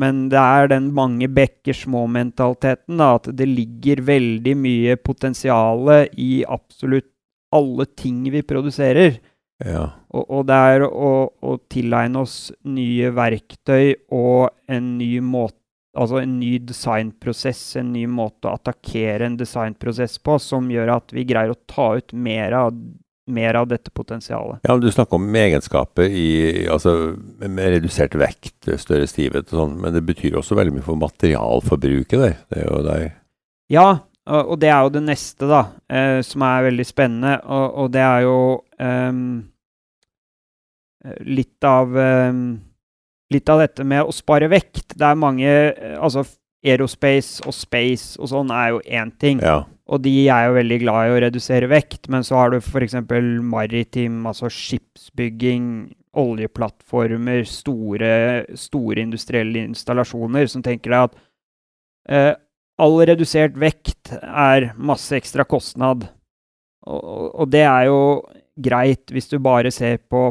Men 0.00 0.28
det 0.32 0.40
er 0.40 0.70
den 0.72 0.90
mange 0.96 1.28
bekker 1.28 1.76
små-mentaliteten, 1.76 3.00
at 3.04 3.28
det 3.36 3.48
ligger 3.48 4.02
veldig 4.06 4.54
mye 4.56 4.96
potensial 4.96 5.90
i 6.16 6.44
absolutt 6.48 7.10
alle 7.54 7.86
ting 7.98 8.22
vi 8.30 8.42
produserer. 8.46 9.20
ja. 9.64 9.88
Og, 10.10 10.24
og 10.26 10.46
det 10.48 10.58
er 10.74 10.84
å, 10.86 11.10
å 11.30 11.56
tilegne 11.70 12.24
oss 12.24 12.50
nye 12.66 13.10
verktøy 13.14 14.10
og 14.10 14.50
en 14.70 14.96
ny 14.98 15.18
måte 15.20 15.56
Altså 15.98 16.20
en 16.20 16.36
ny 16.38 16.52
designprosess, 16.62 17.60
en 17.80 17.88
ny 17.90 18.04
måte 18.06 18.46
å 18.46 18.52
attakkere 18.54 19.26
en 19.26 19.34
designprosess 19.34 20.20
på, 20.22 20.36
som 20.38 20.68
gjør 20.70 20.92
at 20.94 21.10
vi 21.10 21.24
greier 21.26 21.50
å 21.50 21.58
ta 21.66 21.88
ut 21.98 22.14
mer 22.14 22.54
av, 22.54 22.76
mer 23.34 23.58
av 23.60 23.68
dette 23.70 23.92
potensialet. 23.94 24.60
Ja, 24.64 24.74
men 24.74 24.84
Du 24.84 24.90
snakker 24.92 25.18
om 25.18 25.36
egenskaper 25.36 26.06
i, 26.08 26.66
altså, 26.70 27.16
med 27.40 27.74
redusert 27.76 28.14
vekt, 28.18 28.70
større 28.80 29.08
stivhet 29.10 29.52
og 29.52 29.58
sånn, 29.62 29.80
men 29.82 29.96
det 29.96 30.04
betyr 30.06 30.38
også 30.40 30.58
veldig 30.58 30.76
mye 30.78 30.86
for 30.86 31.00
materialforbruket 31.00 32.18
der. 32.20 32.38
Det 32.50 32.62
er 32.62 32.68
jo 32.68 32.80
der. 32.86 33.06
Ja, 33.70 33.88
og, 34.30 34.56
det 34.60 34.68
er 34.70 34.84
jo 34.84 34.92
det 34.94 35.02
neste, 35.06 35.46
da, 35.48 35.62
eh, 35.90 36.20
som 36.26 36.44
er 36.46 36.66
veldig 36.68 36.86
spennende, 36.86 37.36
og, 37.44 37.66
og 37.82 37.94
det 37.94 38.02
er 38.04 38.26
jo 38.26 38.40
ehm, 38.82 39.22
litt 41.30 41.70
av 41.70 41.96
ehm, 41.96 42.42
Litt 43.30 43.46
av 43.46 43.60
dette 43.62 43.84
med 43.86 44.02
å 44.02 44.10
spare 44.10 44.48
vekt. 44.50 44.96
Det 44.98 45.06
er 45.06 45.14
mange 45.14 45.46
eh, 45.46 45.92
Altså, 46.02 46.24
aerospace 46.66 47.44
og 47.46 47.54
space 47.54 48.18
og 48.18 48.26
sånn 48.32 48.50
er 48.50 48.72
jo 48.74 48.80
én 48.82 49.12
ting. 49.22 49.38
Ja. 49.38 49.60
Og 49.90 50.02
de 50.04 50.12
er 50.30 50.46
jo 50.46 50.54
veldig 50.54 50.76
glad 50.84 51.08
i 51.08 51.14
å 51.16 51.22
redusere 51.24 51.66
vekt, 51.70 52.06
men 52.12 52.22
så 52.26 52.36
har 52.38 52.52
du 52.52 52.60
f.eks. 52.60 52.94
maritim, 53.42 54.20
altså 54.30 54.46
skipsbygging, 54.54 55.64
oljeplattformer, 56.20 57.42
store, 57.46 58.12
store 58.58 59.02
industrielle 59.02 59.64
installasjoner, 59.66 60.46
som 60.50 60.62
tenker 60.62 60.94
deg 60.94 61.08
at 61.08 61.18
eh, 62.10 62.32
all 62.80 62.96
redusert 63.10 63.58
vekt 63.60 64.12
er 64.22 64.70
masse 64.78 65.14
ekstra 65.18 65.44
kostnad. 65.46 66.06
Og, 66.86 67.34
og- 67.34 67.50
det 67.52 67.64
er 67.66 67.88
jo 67.90 68.00
greit 68.60 69.10
hvis 69.14 69.28
du 69.30 69.38
bare 69.42 69.70
ser 69.74 69.98
på 70.10 70.28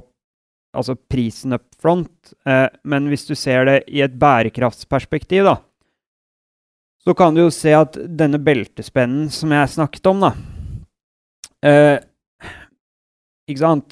altså 0.78 0.94
prisen 1.10 1.54
up 1.58 1.66
front, 1.82 2.34
eh, 2.46 2.68
men 2.86 3.08
hvis 3.10 3.28
du 3.28 3.36
ser 3.36 3.66
det 3.66 3.78
i 3.90 4.04
et 4.06 4.16
bærekraftsperspektiv, 4.22 5.48
da, 5.48 5.56
så 7.06 7.12
kan 7.18 7.34
du 7.36 7.40
jo 7.46 7.50
se 7.54 7.72
at 7.74 7.98
denne 8.20 8.40
beltespennen 8.44 9.30
som 9.34 9.50
jeg 9.56 9.70
snakket 9.78 10.06
om, 10.12 10.20
da 10.28 10.32
eh, 11.66 11.98
ikke 13.50 13.64
sant 13.66 13.90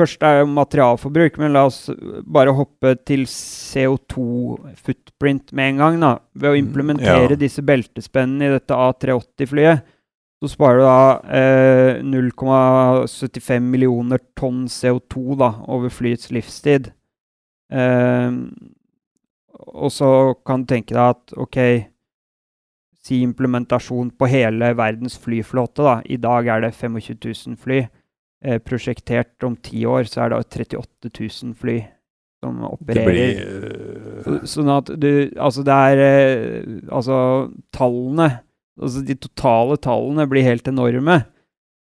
Først 0.00 0.22
er 0.24 0.38
jo 0.40 0.46
materialforbruk, 0.48 1.34
men 1.42 1.52
la 1.52 1.66
oss 1.68 1.90
bare 2.24 2.54
hoppe 2.56 2.94
til 3.04 3.26
CO2-footprint 3.28 5.50
med 5.52 5.74
en 5.74 5.80
gang. 5.82 5.98
da. 6.00 6.12
Ved 6.32 6.48
å 6.48 6.54
Mm, 6.56 6.60
implementere 6.62 7.34
ja. 7.34 7.36
disse 7.36 7.60
beltespennene 7.60 8.46
i 8.48 8.52
dette 8.54 8.72
A380-flyet, 8.72 9.82
så 10.40 10.48
sparer 10.48 10.80
du 10.80 10.84
da 10.86 11.20
eh, 11.36 12.00
0,75 12.00 13.60
millioner 13.60 14.16
tonn 14.40 14.64
CO2 14.72 15.36
da, 15.36 15.50
over 15.68 15.92
flyets 15.92 16.30
livstid. 16.32 16.94
Eh, 17.70 18.30
og 19.58 19.90
så 19.92 20.10
kan 20.46 20.62
du 20.62 20.66
tenke 20.74 20.94
deg 20.94 21.14
at 21.16 21.32
ok, 21.36 21.58
si 23.00 23.22
implementasjon 23.24 24.10
på 24.18 24.28
hele 24.28 24.72
verdens 24.76 25.16
flyflåte. 25.18 25.82
da. 25.82 25.94
I 26.04 26.16
dag 26.20 26.46
er 26.52 26.60
det 26.66 26.74
25 26.76 27.16
000 27.24 27.56
fly. 27.60 27.80
Eh, 28.44 28.58
prosjektert 28.64 29.42
om 29.44 29.56
ti 29.56 29.82
år 29.84 30.04
så 30.08 30.22
er 30.24 30.30
det 30.32 30.38
38 30.46 31.10
000 31.44 31.54
fly 31.54 31.78
som 32.42 32.56
Det 32.56 32.70
opererer. 32.72 33.04
blir 33.04 33.40
øh, 33.44 34.22
Så- 34.24 34.46
Sånn 34.62 34.70
at 34.78 34.86
du 34.98 35.30
Altså, 35.36 35.62
det 35.62 35.74
er 35.76 35.98
eh, 36.00 36.80
Altså, 36.90 37.52
tallene 37.70 38.40
Altså, 38.80 39.04
de 39.04 39.14
totale 39.14 39.76
tallene 39.76 40.26
blir 40.26 40.42
helt 40.42 40.64
enorme. 40.68 41.26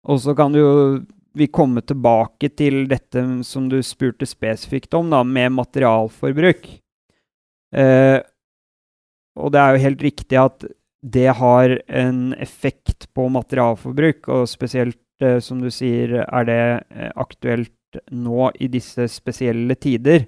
Og 0.05 0.19
så 0.21 0.37
kan 0.37 0.53
du 0.53 0.59
jo 0.59 1.05
vi 1.35 1.47
komme 1.47 1.81
tilbake 1.81 2.55
til 2.55 2.87
dette 2.87 3.43
som 3.45 3.71
du 3.71 3.79
spurte 3.81 4.27
spesifikt 4.29 4.93
om, 4.93 5.09
da, 5.09 5.23
med 5.25 5.53
materialforbruk. 5.53 6.82
Eh, 7.73 8.21
og 9.41 9.53
det 9.53 9.61
er 9.61 9.75
jo 9.75 9.85
helt 9.87 10.03
riktig 10.05 10.39
at 10.41 10.67
det 11.03 11.29
har 11.35 11.75
en 11.89 12.35
effekt 12.39 13.09
på 13.17 13.27
materialforbruk, 13.33 14.29
og 14.31 14.51
spesielt, 14.51 15.01
eh, 15.23 15.41
som 15.43 15.63
du 15.63 15.71
sier, 15.73 16.23
er 16.23 16.47
det 16.47 16.63
eh, 16.95 17.11
aktuelt 17.17 17.73
nå 18.13 18.51
i 18.61 18.69
disse 18.73 19.09
spesielle 19.11 19.75
tider. 19.77 20.27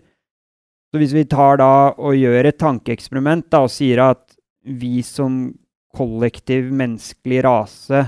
Så 0.92 1.00
hvis 1.00 1.14
vi 1.14 1.24
tar 1.26 1.58
da 1.58 1.92
og 1.96 2.16
gjør 2.18 2.50
et 2.50 2.58
tankeeksperiment 2.60 3.48
da, 3.50 3.64
og 3.64 3.72
sier 3.72 4.02
at 4.10 4.36
vi 4.64 5.02
som 5.06 5.54
kollektiv 5.94 6.72
menneskelig 6.74 7.44
rase 7.46 8.02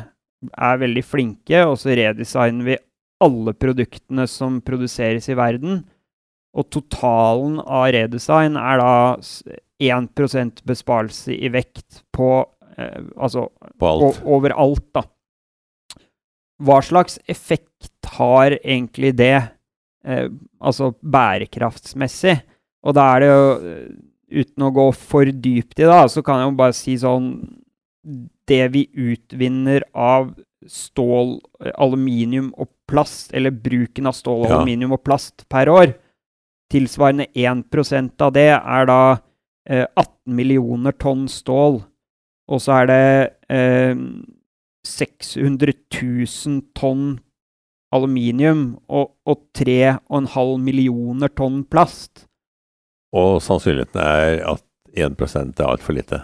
er 0.47 0.83
veldig 0.83 1.05
flinke, 1.07 1.63
og 1.67 1.79
så 1.81 1.95
redesigner 1.97 2.67
vi 2.67 2.79
alle 3.23 3.55
produktene 3.57 4.27
som 4.29 4.61
produseres 4.65 5.29
i 5.33 5.37
verden, 5.39 5.85
og 6.57 6.71
totalen 6.73 7.59
av 7.61 7.91
redesign 7.93 8.57
er 8.57 8.79
da 8.81 8.93
s- 9.21 9.43
1 9.79 10.63
besparelse 10.65 11.35
i 11.37 11.51
vekt 11.53 11.99
på 12.17 12.31
eh, 12.79 13.03
Altså 13.21 13.49
på 13.79 13.87
alt. 13.91 14.23
overalt, 14.25 14.87
da. 14.97 15.03
Hva 16.63 16.79
slags 16.85 17.19
effekt 17.29 17.91
har 18.17 18.55
egentlig 18.65 19.15
det, 19.19 19.43
eh, 20.05 20.29
altså 20.61 20.95
bærekraftsmessig? 21.05 22.39
Og 22.87 22.95
da 22.97 23.07
er 23.17 23.21
det 23.21 23.29
jo, 23.29 23.47
eh, 23.69 24.41
uten 24.43 24.65
å 24.67 24.73
gå 24.75 24.87
for 24.97 25.25
dypt 25.27 25.79
i 25.81 25.85
det, 25.89 26.11
så 26.11 26.23
kan 26.25 26.41
jeg 26.41 26.51
jo 26.51 26.57
bare 26.57 26.73
si 26.73 26.97
sånn 26.97 27.31
Det 28.47 28.71
vi 28.71 28.85
utvinner 28.95 29.83
av 29.93 30.29
stål, 30.71 31.41
eh, 31.65 31.73
aluminium 31.77 32.53
og 32.57 32.69
plast, 32.87 33.33
eller 33.35 33.51
bruken 33.51 34.07
av 34.07 34.13
stål, 34.15 34.45
Ja. 34.49 34.57
aluminium 34.61 34.93
og 34.93 35.03
plast 35.03 35.45
per 35.49 35.67
år, 35.67 35.95
tilsvarende 36.73 37.29
1% 37.35 38.25
av 38.27 38.33
det 38.35 38.49
er 38.57 38.89
da 38.89 39.01
eh, 39.69 39.87
18 39.95 40.35
millioner 40.39 40.97
tonn 40.97 41.27
stål. 41.31 41.81
Og 42.47 42.63
så 42.63 42.81
er 42.81 42.91
det 42.91 43.07
eh, 43.53 43.95
600 44.87 45.75
000 45.91 46.63
tonn 46.79 47.19
aluminium 47.95 48.77
og, 48.91 49.15
og 49.27 49.43
3,5 49.57 50.57
millioner 50.63 51.33
tonn 51.35 51.63
plast. 51.71 52.27
Og 53.17 53.39
sannsynligheten 53.43 54.03
er 54.03 54.41
at 54.55 54.65
1 54.97 55.61
er 55.61 55.69
altfor 55.69 55.97
lite. 55.97 56.23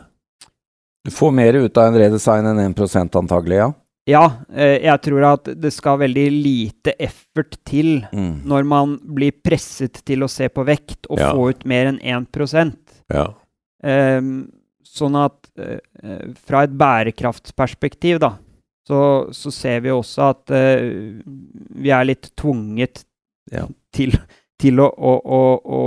Du 1.02 1.10
får 1.10 1.32
mer 1.34 1.56
ut 1.58 1.78
av 1.78 1.90
en 1.90 1.98
redesign 1.98 2.46
enn 2.46 2.60
1 2.62 3.16
antagelig, 3.18 3.58
ja. 3.58 3.70
Ja, 4.10 4.24
eh, 4.50 4.80
jeg 4.82 4.98
tror 5.04 5.24
at 5.28 5.44
det 5.62 5.70
skal 5.72 6.00
veldig 6.00 6.24
lite 6.34 6.94
effort 6.98 7.54
til 7.64 8.02
Mm. 8.12 8.42
når 8.44 8.64
man 8.66 8.96
blir 8.98 9.30
presset 9.30 10.02
til 10.04 10.24
å 10.24 10.28
se 10.30 10.48
på 10.48 10.64
vekt 10.66 11.06
og 11.08 11.18
Ja. 11.20 11.32
få 11.32 11.50
ut 11.50 11.64
mer 11.64 11.86
enn 11.86 12.00
1% 12.02 12.76
Ja. 13.10 13.28
Um, 13.84 14.50
Sånn 14.92 15.14
at 15.16 15.48
eh, 15.56 15.78
fra 16.36 16.64
et 16.64 16.70
bærekraftsperspektiv, 16.76 18.18
da, 18.20 18.36
så, 18.86 19.32
så 19.32 19.50
ser 19.50 19.80
vi 19.80 19.88
også 19.88 20.26
at 20.34 20.50
uh, 20.50 21.22
vi 21.80 21.88
er 21.90 22.04
litt 22.04 22.28
tvunget 22.36 23.04
Ja. 23.50 23.66
til, 23.94 24.12
til 24.60 24.76
å, 24.80 24.90
å, 24.92 25.14
å, 25.24 25.40
å 25.64 25.82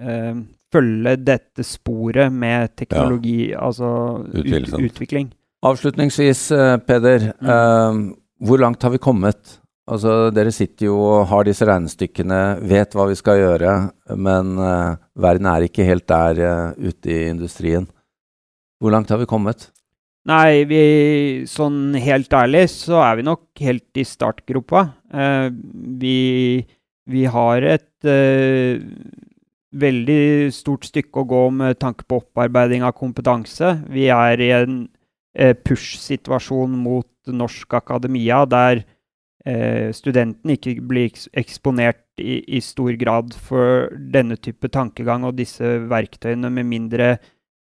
uh, 0.00 0.40
følge 0.72 1.16
dette 1.22 1.62
sporet 1.66 2.32
med 2.32 2.72
teknologi, 2.76 3.52
altså 3.52 4.24
ut, 4.32 4.72
utvikling. 4.80 5.28
Avslutningsvis, 5.64 6.50
eh, 6.52 6.76
Peder. 6.78 7.32
Mm. 7.40 7.48
eh, 7.48 8.16
hvor 8.46 8.58
langt 8.60 8.82
har 8.82 8.90
vi 8.90 8.98
kommet? 8.98 9.60
Altså, 9.86 10.30
Dere 10.34 10.50
sitter 10.50 10.88
jo 10.88 10.96
og 10.98 11.28
har 11.30 11.46
disse 11.46 11.66
regnestykkene, 11.66 12.58
vet 12.66 12.94
hva 12.96 13.06
vi 13.06 13.14
skal 13.14 13.38
gjøre, 13.38 13.74
men 14.18 14.56
uh, 14.58 14.98
verden 15.14 15.46
er 15.46 15.68
ikke 15.68 15.86
helt 15.86 16.08
der 16.10 16.40
uh, 16.42 16.74
ute 16.74 17.12
i 17.12 17.28
industrien. 17.30 17.86
Hvor 18.82 18.90
langt 18.90 19.12
har 19.14 19.20
vi 19.22 19.28
kommet? 19.30 19.68
Nei, 20.26 20.66
vi, 20.66 20.80
sånn 21.46 21.94
helt 22.02 22.34
ærlig 22.34 22.64
så 22.72 22.98
er 23.06 23.20
vi 23.20 23.28
nok 23.28 23.62
helt 23.62 24.02
i 24.02 24.04
startgropa. 24.10 24.88
Uh, 25.14 25.54
vi, 26.02 26.66
vi 27.06 27.22
har 27.30 27.62
et 27.62 27.86
veldig 29.76 30.50
stort 30.54 30.90
stykke 30.90 31.22
å 31.22 31.30
gå 31.30 31.44
med 31.62 31.78
tanke 31.78 32.04
på 32.10 32.18
opparbeiding 32.24 32.82
av 32.86 32.98
kompetanse. 32.98 33.70
Vi 33.86 34.10
er 34.10 34.42
i 34.42 34.50
en 34.58 34.82
push-situasjon 35.36 36.76
mot 36.80 37.08
norsk 37.28 37.74
akademia, 37.76 38.44
der 38.48 38.82
eh, 39.46 39.92
studenten 39.96 40.54
ikke 40.54 40.76
blir 40.80 41.14
eksponert 41.36 42.04
i, 42.22 42.40
i 42.56 42.60
stor 42.64 42.96
grad 43.00 43.34
for 43.36 43.90
denne 44.12 44.38
type 44.40 44.70
tankegang 44.72 45.26
og 45.28 45.36
disse 45.40 45.76
verktøyene, 45.90 46.50
med 46.50 46.70
mindre 46.70 47.16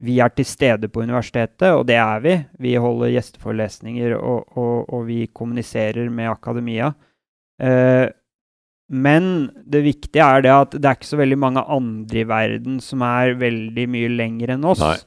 vi 0.05 0.19
er 0.21 0.29
til 0.29 0.45
stede 0.45 0.91
på 0.93 1.01
universitetet, 1.01 1.71
og 1.73 1.87
det 1.89 1.97
er 1.97 2.21
vi. 2.21 2.35
Vi 2.61 2.75
holder 2.77 3.15
gjesteforelesninger, 3.15 4.13
og, 4.17 4.45
og, 4.53 4.85
og 4.93 5.07
vi 5.07 5.23
kommuniserer 5.33 6.11
med 6.13 6.29
akademia. 6.29 6.91
Eh, 7.57 8.05
men 8.87 9.49
det 9.67 9.81
viktige 9.83 10.23
er 10.23 10.45
det 10.45 10.53
at 10.53 10.75
det 10.77 10.85
er 10.85 10.99
ikke 10.99 11.09
så 11.09 11.19
veldig 11.19 11.39
mange 11.41 11.63
andre 11.65 12.21
i 12.21 12.27
verden 12.29 12.77
som 12.83 13.01
er 13.03 13.33
veldig 13.39 13.87
mye 13.91 14.11
lenger 14.13 14.53
enn 14.55 14.67
oss. 14.69 14.83
Nei. 14.85 14.99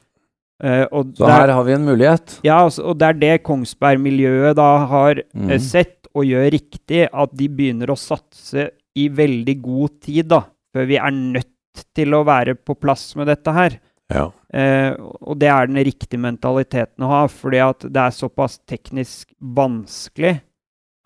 Og, 0.60 1.14
Så 1.16 1.24
det 1.24 1.30
er, 1.32 1.40
her 1.46 1.52
har 1.56 1.64
vi 1.64 1.72
en 1.72 1.86
mulighet. 1.88 2.34
ja, 2.44 2.58
altså, 2.66 2.82
og 2.90 2.98
det 3.00 3.06
er 3.08 3.18
det 3.20 3.42
Kongsberg-miljøet 3.48 4.56
da 4.58 4.70
har 4.86 5.22
Mm. 5.34 5.50
eh, 5.50 5.58
sett 5.58 6.06
og 6.14 6.24
gjør 6.26 6.50
riktig, 6.52 7.08
at 7.12 7.30
de 7.36 7.48
begynner 7.48 7.86
å 7.92 7.96
satse 7.96 8.70
i 8.98 9.08
veldig 9.08 9.54
god 9.62 10.00
tid, 10.00 10.28
da, 10.28 10.42
før 10.74 10.86
vi 10.90 10.96
er 10.98 11.10
nødt 11.14 11.84
til 11.94 12.12
å 12.12 12.24
være 12.26 12.56
på 12.56 12.74
plass 12.78 13.14
med 13.16 13.28
dette 13.30 13.52
her. 13.54 13.78
Ja. 14.10 14.24
Uh, 14.52 14.96
og 15.22 15.38
det 15.38 15.48
er 15.48 15.66
den 15.70 15.78
riktige 15.86 16.18
mentaliteten 16.18 17.04
å 17.06 17.08
ha, 17.12 17.20
fordi 17.30 17.60
at 17.62 17.78
det 17.86 17.96
er 18.02 18.10
såpass 18.10 18.58
teknisk 18.66 19.30
vanskelig 19.40 20.40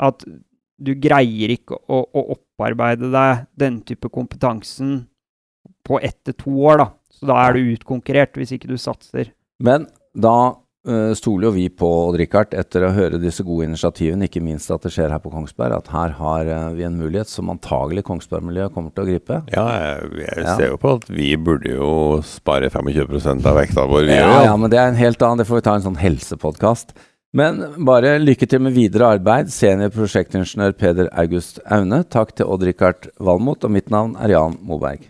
at 0.00 0.24
du 0.80 0.94
greier 0.96 1.52
ikke 1.52 1.76
å, 1.86 2.00
å 2.08 2.22
opparbeide 2.34 3.10
deg 3.12 3.44
den 3.60 3.82
type 3.82 4.08
kompetansen 4.08 5.06
på 5.84 6.00
ett 6.02 6.16
til 6.24 6.34
to 6.40 6.50
år, 6.64 6.78
da. 6.80 6.88
Så 7.12 7.28
da 7.28 7.36
er 7.46 7.52
du 7.58 7.74
utkonkurrert 7.76 8.34
hvis 8.40 8.56
ikke 8.56 8.72
du 8.72 8.78
satser. 8.80 9.30
Men 9.62 9.86
da 10.14 10.54
uh, 10.88 11.12
stoler 11.16 11.48
jo 11.48 11.52
vi 11.56 11.68
på 11.72 11.88
Odd 12.08 12.18
Rikard, 12.20 12.54
etter 12.54 12.86
å 12.86 12.92
høre 12.94 13.20
disse 13.22 13.44
gode 13.46 13.68
initiativene, 13.68 14.28
ikke 14.28 14.42
minst 14.44 14.70
at 14.74 14.84
det 14.86 14.92
skjer 14.94 15.12
her 15.14 15.22
på 15.22 15.32
Kongsberg, 15.32 15.76
at 15.78 15.90
her 15.94 16.14
har 16.18 16.50
uh, 16.50 16.68
vi 16.76 16.86
en 16.86 16.98
mulighet 16.98 17.30
som 17.30 17.50
antagelig 17.52 18.04
Kongsberg-miljøet 18.08 18.74
kommer 18.74 18.94
til 18.94 19.04
å 19.06 19.08
gripe. 19.12 19.40
Ja, 19.54 19.66
jeg, 19.78 20.12
jeg 20.26 20.44
Ja. 20.44 20.56
ser 20.58 20.70
jo 20.74 20.78
på 20.82 20.96
at 20.98 21.08
vi 21.10 21.32
burde 21.36 21.74
jo 21.76 22.20
spare 22.26 22.70
25 22.70 23.46
av 23.46 23.58
vekta 23.62 23.86
vår. 23.90 24.06
Vi 24.10 24.20
Ja, 24.20 24.44
ja, 24.50 24.54
men 24.56 24.70
det 24.70 24.78
er 24.82 24.92
en 24.92 25.00
helt 25.00 25.22
annen, 25.22 25.42
det 25.42 25.48
får 25.50 25.62
vi 25.62 25.66
ta 25.70 25.78
en 25.78 25.88
sånn 25.88 26.00
helsepodkast. 26.02 26.94
Men 27.34 27.58
bare 27.82 28.12
lykke 28.22 28.46
til 28.46 28.60
med 28.62 28.76
videre 28.76 29.16
arbeid, 29.16 29.48
senior 29.50 29.90
prosjektingeniør 29.90 30.76
Peder 30.78 31.08
August 31.18 31.58
Aune. 31.66 32.04
Takk 32.06 32.36
til 32.38 32.46
Odd 32.46 32.62
Rikard 32.62 33.08
Valmot, 33.18 33.66
og 33.66 33.72
mitt 33.74 33.90
navn 33.90 34.14
er 34.22 34.36
Jan 34.36 34.54
Moberg. 34.62 35.08